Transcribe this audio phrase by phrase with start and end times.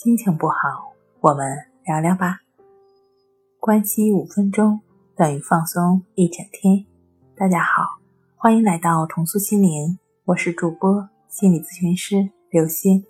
[0.00, 1.44] 心情不好，我们
[1.84, 2.38] 聊聊吧。
[3.58, 4.80] 关系五分钟
[5.16, 6.86] 等于放松一整天。
[7.36, 7.82] 大家好，
[8.36, 13.04] 欢迎来到重塑心灵，我是主播心理咨询师刘星。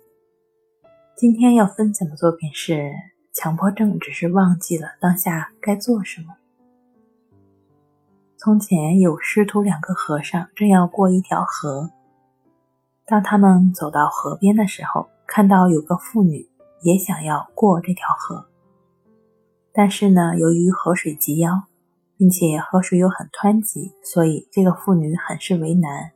[1.15, 2.91] 今天要分享的作品是：
[3.33, 6.37] 强迫症只是忘记了当下该做什么。
[8.35, 11.91] 从前有师徒两个和尚，正要过一条河。
[13.05, 16.49] 当他们走到河边的时候，看到有个妇女。
[16.81, 18.47] 也想要过这条河，
[19.73, 21.63] 但是呢，由于河水及腰，
[22.17, 26.11] 并且河水又很湍急，所以这个妇女很是为难。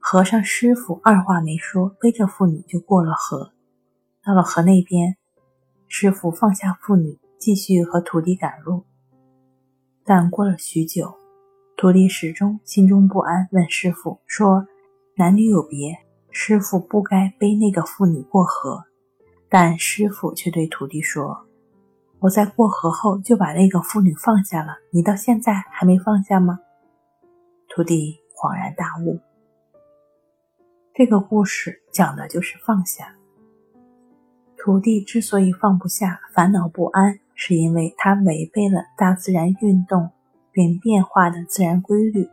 [0.00, 3.52] 和尚师傅二话没说，背着妇女就过了河。
[4.24, 5.16] 到了河那边，
[5.88, 8.84] 师傅放下妇女，继续和徒弟赶路。
[10.04, 11.14] 但过了许久，
[11.76, 14.66] 徒弟始终心中不安，问师傅说
[15.16, 15.96] ：“男女有别，
[16.30, 18.84] 师傅不该背那个妇女过河。”
[19.56, 21.46] 但师傅却对徒弟说
[22.18, 26.58] ：“我在过河后就把那个妇女放下了，你到现在还没放下吗？”
[27.70, 29.20] 徒弟恍然大悟。
[30.92, 33.14] 这个故事讲的就是放下。
[34.56, 40.10] 徒弟之所以放不下、烦恼不安，是因为他违背了大自然运动
[40.50, 42.28] 并变化的自然规律。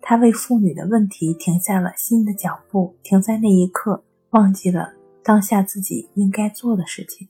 [0.00, 4.95] 他为妇女的问题停下了新的脚步，停在那一刻，忘记了。
[5.26, 7.28] 当下自己应该做的事情，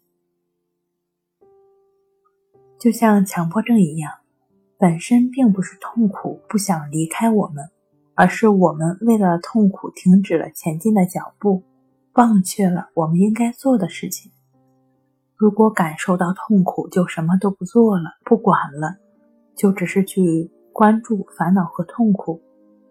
[2.78, 4.12] 就像强迫症一样，
[4.76, 7.70] 本身并不是痛苦不想离开我们，
[8.14, 11.62] 而是我们为了痛苦停止了前进的脚步，
[12.12, 14.30] 忘却了我们应该做的事情。
[15.34, 18.94] 如果感受到痛苦就什么都不做了，不管了，
[19.54, 22.42] 就只是去关注烦恼和痛苦，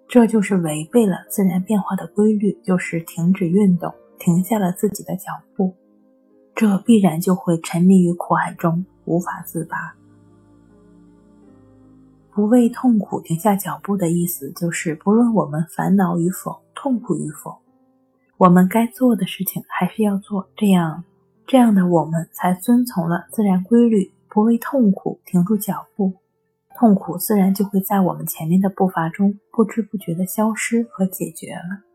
[0.08, 3.94] 这就是违背了自然变化的规律，就是停止运动。
[4.19, 5.73] 停下了自己的脚步，
[6.55, 9.95] 这必然就会沉迷于苦海中无法自拔。
[12.34, 17.59] 不为痛苦停下脚步的意思，就是不论我们烦恼与否、痛苦与否，
[18.38, 20.50] 我们该做的事情还是要做。
[20.56, 21.06] 这样，
[21.47, 26.11] 这样的我们才遵从了自然规律，不为痛苦停住脚步，
[26.78, 31.94] 痛苦自然就会在我们前面的步伐中不知不觉的消失和解决了。